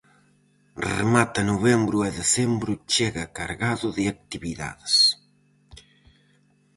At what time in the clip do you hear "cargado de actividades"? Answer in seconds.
3.37-4.93